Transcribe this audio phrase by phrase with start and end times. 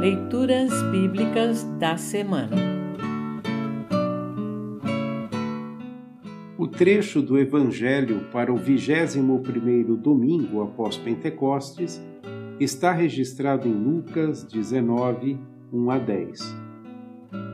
[0.00, 2.54] Leituras Bíblicas da Semana
[6.56, 12.00] O trecho do Evangelho para o 21º domingo após Pentecostes
[12.60, 15.36] está registrado em Lucas 19,
[15.72, 16.56] 1 a 10.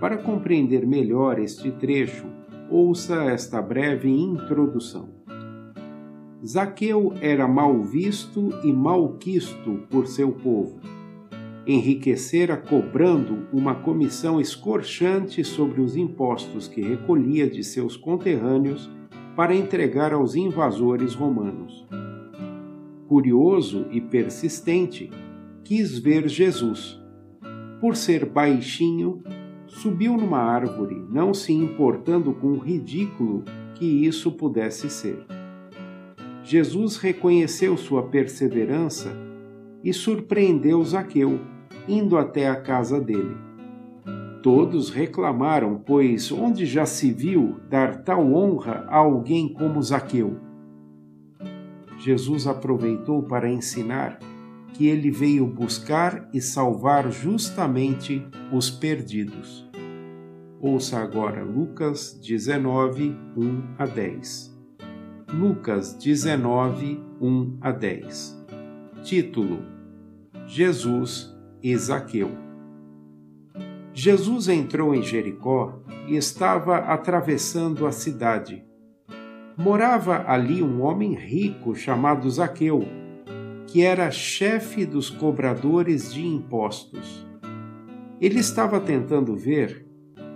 [0.00, 2.26] Para compreender melhor este trecho,
[2.68, 5.10] ouça esta breve introdução.
[6.44, 11.01] Zaqueu era mal visto e malquisto por seu povo.
[11.66, 18.90] Enriquecera cobrando uma comissão escorchante sobre os impostos que recolhia de seus conterrâneos
[19.36, 21.86] para entregar aos invasores romanos.
[23.06, 25.08] Curioso e persistente,
[25.62, 27.00] quis ver Jesus.
[27.80, 29.22] Por ser baixinho,
[29.66, 35.24] subiu numa árvore, não se importando com o ridículo que isso pudesse ser.
[36.42, 39.16] Jesus reconheceu sua perseverança
[39.82, 41.40] e surpreendeu Zaqueu,
[41.88, 43.36] indo até a casa dele.
[44.42, 50.36] Todos reclamaram, pois onde já se viu dar tal honra a alguém como Zaqueu?
[51.98, 54.18] Jesus aproveitou para ensinar
[54.74, 59.68] que ele veio buscar e salvar justamente os perdidos.
[60.60, 64.58] Ouça agora Lucas 19, 1 a 10.
[65.32, 68.41] Lucas 19, 1 a 10.
[69.02, 69.62] Título:
[70.46, 72.30] Jesus e Zaqueu.
[73.92, 78.64] Jesus entrou em Jericó e estava atravessando a cidade.
[79.56, 82.84] Morava ali um homem rico chamado Zaqueu,
[83.66, 87.26] que era chefe dos cobradores de impostos.
[88.20, 89.86] Ele estava tentando ver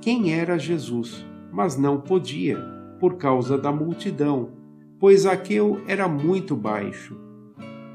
[0.00, 2.58] quem era Jesus, mas não podia,
[2.98, 4.58] por causa da multidão
[4.98, 7.27] pois Zaqueu era muito baixo.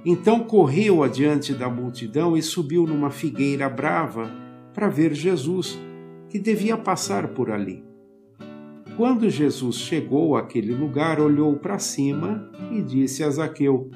[0.06, 4.30] Então correu adiante da multidão e subiu numa figueira brava
[4.74, 5.80] para ver Jesus,
[6.30, 7.84] que devia passar por ali.
[8.98, 13.90] Quando Jesus chegou àquele lugar, olhou para cima e disse a Zaqueu: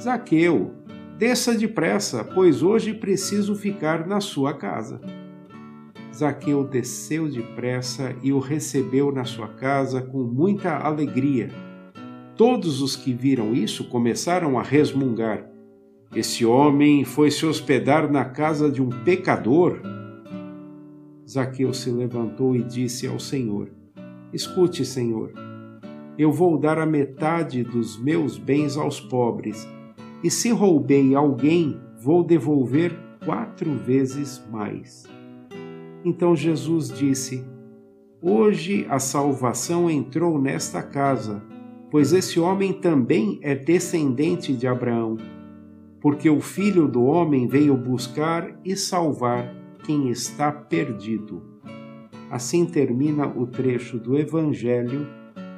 [0.00, 0.72] Zaqueu,
[1.18, 5.00] desça depressa, pois hoje preciso ficar na sua casa.
[6.14, 11.50] Zaqueu desceu depressa e o recebeu na sua casa com muita alegria
[12.40, 15.44] Todos os que viram isso começaram a resmungar.
[16.14, 19.80] Esse homem foi se hospedar na casa de um pecador.
[21.28, 23.70] Zaqueu se levantou e disse ao Senhor:
[24.32, 25.32] Escute, Senhor,
[26.18, 29.68] eu vou dar a metade dos meus bens aos pobres,
[30.22, 32.92] e se roubei alguém, vou devolver
[33.24, 35.04] quatro vezes mais.
[36.04, 37.44] Então Jesus disse:
[38.20, 41.42] Hoje a salvação entrou nesta casa
[41.90, 45.16] pois esse homem também é descendente de Abraão,
[46.00, 51.42] porque o filho do homem veio buscar e salvar quem está perdido.
[52.30, 55.06] Assim termina o trecho do Evangelho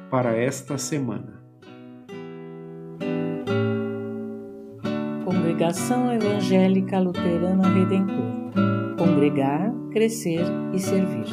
[0.09, 1.41] para esta semana.
[5.23, 8.43] Congregação Evangélica Luterana Redentor
[8.97, 11.27] Congregar, Crescer e Servir.